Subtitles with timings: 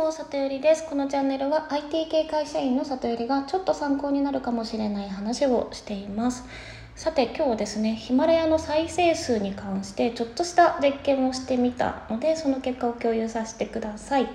[0.00, 0.88] も里よりです。
[0.88, 6.44] このチャンネルは IT 系会社員の里よりがちょっと参考になるかもしれない話をしています。
[6.96, 14.26] さて今日はですねヒマラヤの再生数に関してちょっとした実験をしてみたのでその結果を共有させてください。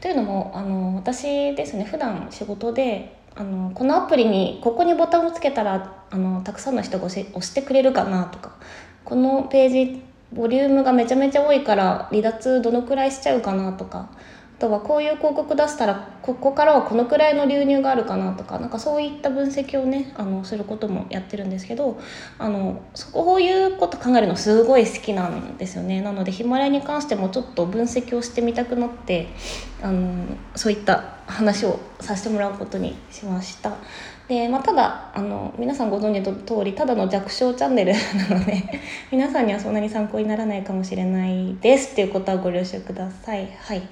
[0.00, 8.56] というのもあの私ですね普段仕事であのこのアプリにここにボタンをつけたらあのたくさんの人が押してくれるかなとか
[9.04, 10.02] このページ
[10.32, 14.10] ボリュームがめちゃめちゃ多いから離脱どのくらいしちゃうかなとか
[14.56, 22.00] あとはこういう広告出したらここからはこのくらいの流入があるかなとかなんかそういった分析をねあのすることもやってるんですけど
[22.38, 29.28] あのそういうこと考えるのすごい好きなんですよねなのでヒマラヤに関してもちょっと分析をしてみたくなって
[29.82, 33.72] あのそういった話をさせてもらうことにしました。
[34.28, 37.92] でまあ、ただあの皆さんご存知の通りただの弱小チャンネル
[38.30, 38.62] なので
[39.10, 43.50] 皆さんにはそんなに参考にならないかもしれないですっていうことはご了承ください。
[43.60, 43.82] はい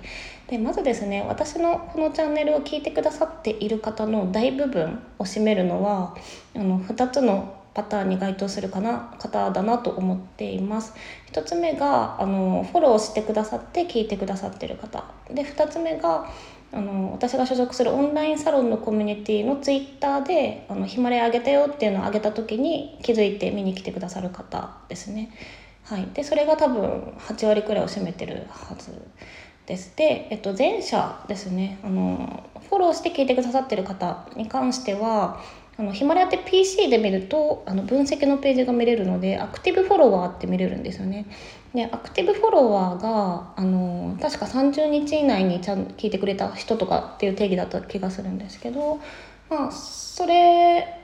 [0.53, 6.15] でまずですね私のこのチャンネルを聞いてくださっている方の大部分を占めるのは
[6.55, 10.93] あの2つのパターンに該当するかな方だなと思っています。
[11.33, 15.05] 1つ目があのフォローしてくださって聞いてくださってる方。
[15.31, 16.31] で2つ目が
[16.71, 25.31] あの私が所属するオンラインサロンのコミュニティのツイッターであのヒマラヤあげたよっていうのをあげた時に気づいて見に来てくださる方ですね。
[25.85, 28.93] はい、でそれが多分8割くらいを占めてるはず
[29.67, 29.97] です。
[29.97, 35.41] で、えっと、前者ですねあのフォローして聞いてくださってる方に関しては
[35.79, 41.27] あのヒマラヤって PC で見るとあの分析のページが見れるのでアクティブフォロワーって見れるんですよね。
[41.75, 49.01] でアクティブフォロワーがあの確か30日以内にちゃん聞いてくれた人とかっていう定義だった気がするんですけど、
[49.49, 51.02] まあ、それ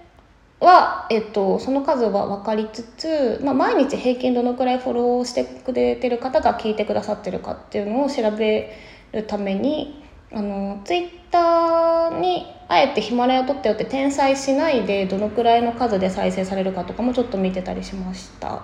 [0.61, 8.75] は、えっと、その数は分かりつつ、まあ、毎日平均どのくらいフォローしてくれてる方が聞いてくださってるかっていうのを調べ
[9.13, 18.63] るためにあのツイッターにあえてヒマラヤ撮ったよって転載しないでどのくらいの数で再生されるかとかもちょっと見てたりしました。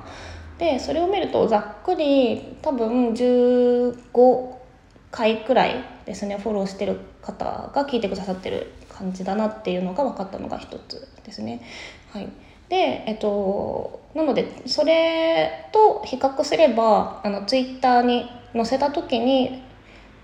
[0.59, 4.55] でそれを見るとざっくり多分15
[5.11, 11.61] 回くらいですねフォローしてる方が聞いてくださってる感じだなっていうのが分かったのが一つですね。
[12.13, 12.29] はい、
[12.69, 19.63] で、えっと、なのでそれと比較すればあのツイッターに載せた時に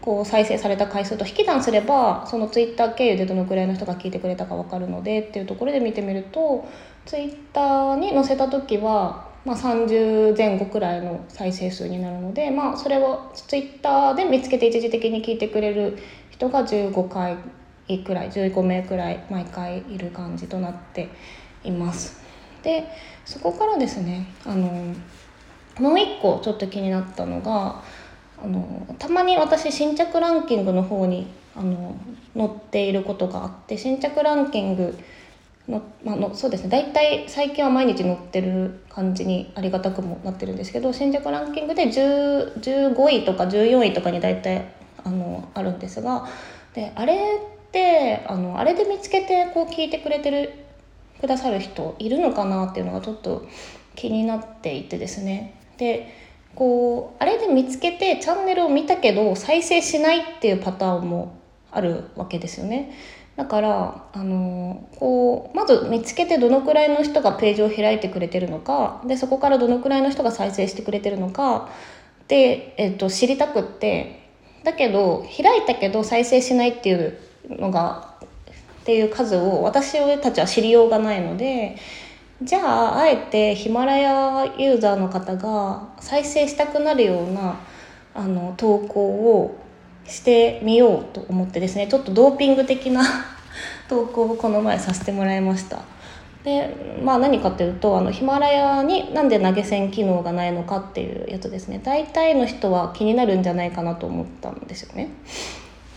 [0.01, 6.67] こう再生された回数と引き算すればそのツイッター経由でどのくらいの人が聞いてくれたか分かるのでっていうところで見てみると
[7.05, 15.99] ツイッターに載せた時は、まあ、30前後くらいの再生数になるので、まあ、それをツイッターで見つけて一時的に聞いてくれる
[16.31, 17.37] 人が15回
[17.99, 21.09] くらい15名くらい毎回いる感じとなって
[21.65, 22.21] います。
[22.63, 22.89] で
[23.25, 24.95] そこからですねあの
[25.79, 27.83] もう一個ちょっと気になったのが
[28.43, 31.97] あのたまに私新着ランキングの方にあの
[32.37, 34.97] 載っていることがあって新着ランキング
[35.69, 44.73] の,、まあのそうですね大体最近は毎日載ってる感じにありがたくもなってるんですけど新着ランキングで15位とか14位とかに大体
[45.05, 46.29] あのあるんですが
[46.75, 50.53] であれってあのあれで見つけてこう聞いてくれてる
[51.21, 53.47] くださる人いるのかなっていうのがちょっと
[53.95, 56.15] 気になっていてですねで
[56.55, 61.39] こうあれで見つけてチャンネルを見たけど再生しないっていうパターンも
[61.71, 62.93] あるわけですよね。
[63.37, 71.71] だからあのこうまず見つけてどのくらいの人がページを開いてくれてるのかでそこからどのくらいの人が再生してくれてるのか
[72.29, 74.29] で、えっと、知りたくって
[74.63, 77.19] だけど開いたけど再生しないっていう
[77.59, 78.15] のが
[78.83, 81.77] っていう数を私たちは知りようがないので
[82.43, 87.61] じゃああえてヒマラヤユーザーの方が再生したくなるような
[88.15, 89.59] あの投稿を
[90.07, 93.03] してみようと思ってですねちょっとドーピング的な
[93.89, 95.81] 投稿をこの前させてもらいました。
[96.43, 96.75] で
[97.05, 105.11] まあ何かっていうとあのヒマラヤになんで投げ銭機能がないのかっていうやつですね大体の人は気になるんじゃないかなと思ったんですよね。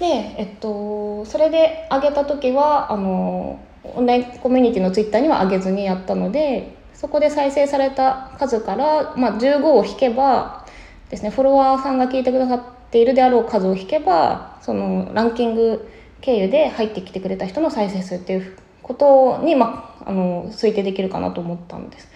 [0.03, 10.68] で、えっと、それで上げた時はあのオンラインコミュニティのツイッターには上げずにやったのでそこで再生された数から、まあ、15を引けば
[11.10, 12.62] ですねフォロワーさんが聞いてくださっ
[12.92, 15.89] ているであろう数を引けばそのランキング
[16.19, 22.10] 経由で入ってきてくれた人の再生数っていうことに、まあ、あの推定できるかなと思ったんです。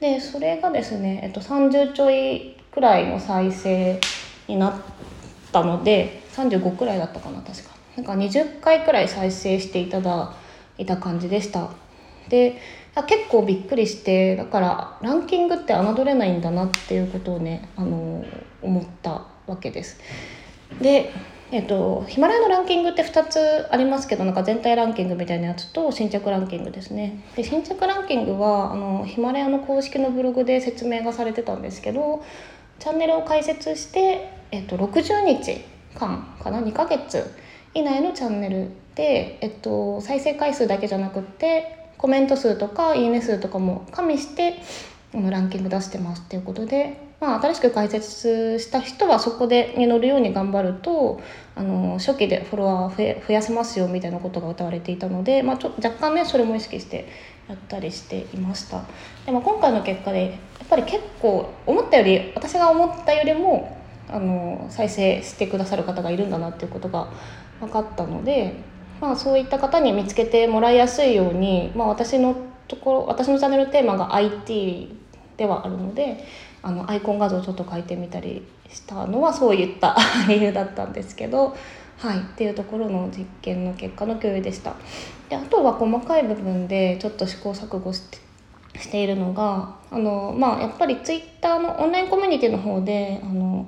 [0.00, 4.00] でそれがですね、えっと、30ちょいくらいの再生
[4.48, 4.74] になっ
[5.52, 7.70] たので35くらいだったかな確か。
[7.96, 10.34] なんか20回くらい再生していただ
[10.78, 11.70] いた感じでした。
[12.28, 12.60] で
[13.06, 18.24] 結構びっくりしてだからランキングって侮れないんだなっていうことをねあの
[18.62, 20.00] 思ったわけです。
[20.80, 21.12] で
[21.52, 27.22] えっと、ヒマラヤのランキングって2つありますけどなんか全体ランキングみたいなやつと新着ランキングですね。
[27.36, 32.24] で新着ランキングはあのヒマラヤの公式のブログで説明がされてたんですけど
[32.80, 35.64] チャンネルを開設して、えっと、60日
[35.94, 37.34] 間かな ?2 ヶ月
[37.74, 44.56] 以内のチャンネルで、えっと、再生回数だけじゃなくってコメント数とかいいね数とかも加味して
[45.12, 51.22] のランキング出してますっていうことでまあ、新しく開設した人はそこでに乗るように頑張ると
[51.54, 57.08] あの初期でフォロワー増やせますよみたいなことが歌われていたので、まあ、ちょ若干ねそれも意識して
[57.48, 58.84] やったりしていました。
[59.24, 63.73] でも今回の結果でやっぱり結構思ったより私が思ったよりも
[64.08, 67.08] あの再生してくださる方がいるんだなっていうことが
[67.60, 68.54] 分かったので、
[69.00, 72.36] まあ、そういった方に見つけてもらいやすいように、まあ、私の
[72.68, 74.96] ところ私のチャンネルテーマが IT
[75.36, 76.24] ではあるので
[76.62, 79.96] あのアイコン画像をちょっと書いてみたりしたのはそういった
[80.28, 81.54] 理由だったんですけど、
[81.98, 84.74] はい、っていうところの実験の結果の共有でした。
[85.28, 88.24] であとは細かい部分でちょっと試行錯誤して
[88.78, 93.66] しているのがあの、まあ、やっぱりツイッターのオンラインコミュニティの方であの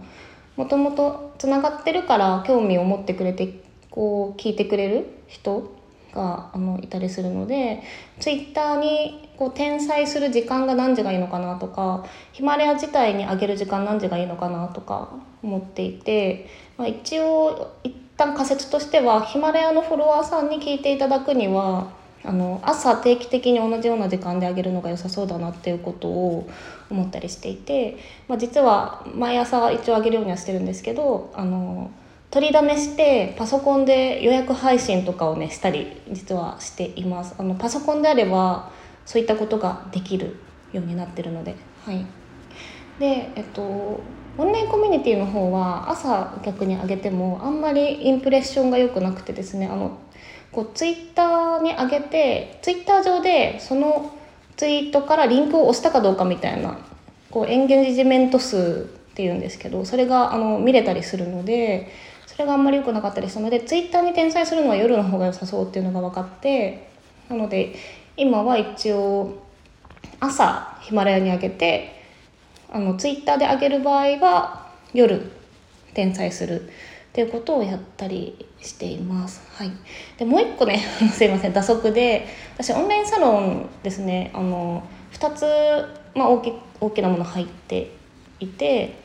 [0.57, 3.61] もともとつながってるから興味を持ってくれて
[3.91, 5.75] こう聞いてくれる人
[6.15, 7.83] があのいたりするので
[8.21, 15.11] ツイッターにこう転載する時間が何時がいいのかなとかヒマラヤ自体に上げる時間何時がいいのかなとか
[15.43, 16.49] 思っていて、
[16.79, 21.91] まあ、一応一旦仮説としてはヒマラヤのフォロワーさんに聞いていただくには
[22.27, 26.49] あの朝定期的に同じような時間であげるのが良さそうだなっていうことを
[26.91, 31.91] 思ったりしていて、まあ、実は毎朝一応あげるようにはしてるんですけどあの
[32.31, 37.35] 取りだめしてパソコンで予約配信とかをねしたり実はしています。
[37.39, 38.71] あのパソコンであれば
[39.05, 40.37] そういったことができる
[40.73, 42.05] ようになってるのではい。
[42.99, 44.01] でえっと
[44.39, 49.99] オンラインコミュニティの方は朝逆に上げてもあんまりインプレッションが良くなくてですねあの
[50.57, 54.11] こうツイッターに上げてツイッター上でその
[54.57, 56.79] ツイートからリンクを押したかどうかみたいな
[57.31, 61.93] こうエンゲージメント数っていうんですけどそれがあの見れたりするので
[62.27, 66.89] それがあんまり良くなかったりしたのでツイッターに転載するのは夜の方が良さそうっていうのが分かって
[67.29, 67.75] なので
[68.17, 69.43] 今は一応
[70.21, 72.03] 朝ヒマラヤに上げて
[72.73, 75.33] あのツイッターで上げる場合は夜
[75.89, 76.71] 転載する
[77.17, 79.41] っていうことをやったりしています。
[79.55, 79.73] はい、
[80.19, 80.81] でもう一個ね
[81.11, 81.55] すいません。
[81.55, 82.27] 打足で
[82.59, 84.31] 私オンラインサロンですね。
[84.35, 84.83] あの
[85.15, 85.47] 2つ、
[86.15, 87.91] まあ、大き大きなもの入って
[88.39, 88.97] いて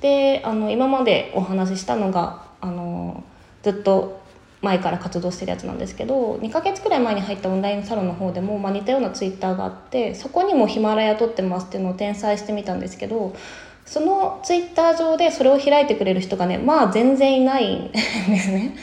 [0.00, 3.24] であの今までお話ししたのがあの
[3.64, 4.20] ずっと
[4.62, 13.34] 前から活動してるやつなんですけど2ヶ月くらい前に入ったオンラインサロンの方でも、まあ、似たようなツイッターがあってそこにもヒマラヤ撮ってますっていうのを転載してみたんですけど
[13.86, 17.98] そのツイッター上でそれを開いてくれる人がねまあ全然いないんで
[18.38, 18.76] すね。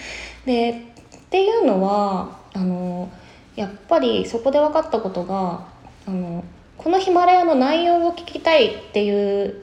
[0.46, 3.12] でっていうのはあの
[3.56, 5.68] やっぱりそこで分かったことが
[6.08, 6.44] あの
[6.78, 9.62] このヒマラヤの内容を聞きたいっていう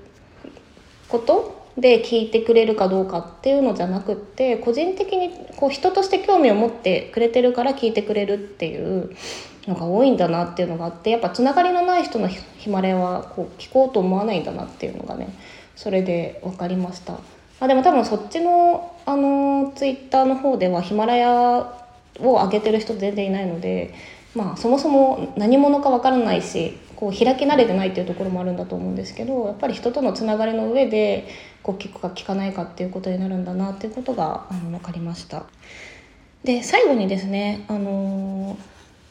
[1.08, 9.10] ことで聞いてくれるかどうかっていうのじゃなくって個人的にこう人として興味を持ってくれてるから聞いてくれるっていう
[9.70, 15.34] のが多いんだなっていうのがあってやっぱつながりのない人のヒマラヤはこう聞こうと思わないんだなっていうのがね
[15.76, 17.19] それで分かりました。
[17.61, 21.31] あでも多分そっちのあのツイッターの方ではヒマラヤ
[22.19, 23.94] を上げてる人全然いないので
[24.34, 31.29] まあそもそも何者か分からないしこう開き慣れてないっていうところもあるんだと思うんですけどやっぱり人とのつながりの上で
[31.62, 35.44] こう聞くか聞かないかっていうことになるんだなっていうことがあの分かりました。
[36.44, 38.56] で最後にですね、あの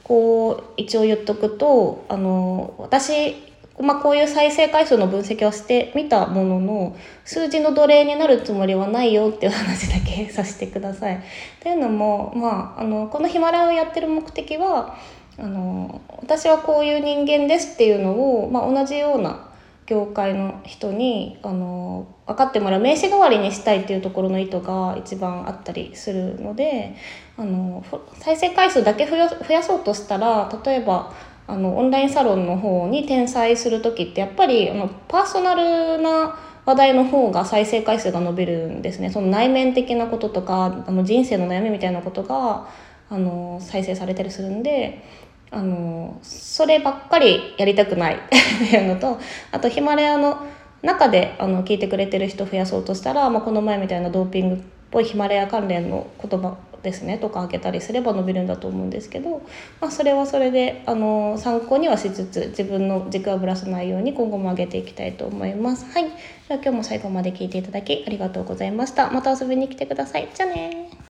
[0.09, 3.35] こう一応言っとくと、あの私
[3.79, 11.23] まあ、こういう再生回数の分析はしてみたものの数字の奴隷になるつもりはないよっていう話だけさせてください。
[11.61, 14.97] というのも、まあ、あのこのヒマラヤをやってる目的は
[15.37, 19.48] あの私はこういう人間ですっていうのを、まあ、同じような
[19.89, 26.95] 業界の人にあの分かってもらう名刺代わりにしたいっていうところの意図が一番あったりするので
[27.37, 27.83] あの
[28.19, 31.11] 再生回数だけ増や増やそうとしたら例えば
[31.47, 39.09] あのオンラインサロンの方に転載する時ってやっぱりあのパーソナルな話題の方が再生回数が伸びるんですね。
[39.09, 42.67] その内面的なこととかあの人生の悩みみたいなことが
[43.09, 45.03] あの再生されたりするんで
[45.51, 49.19] あのそればっかりやりたくない っていうのと
[49.51, 50.37] あとヒマラヤの
[50.81, 54.59] 中であの聞いてくれてる人増やそうとしたら、まあ、この前みたいなドーピングっ
[54.91, 59.41] ぽいヒマラヤ関連の言葉ですねとか開けたりすれば伸びるんだと思うんですけど、
[59.81, 65.85] まあ、それはそれであの参考にはしつつ自分の軸はぶらさないように今後も上げていきたいと思います。
[65.91, 69.09] はい、では今日も最後まで聞いていただきありがとうございました。
[69.11, 70.29] また遊びに来てください。
[70.33, 70.78] じゃあね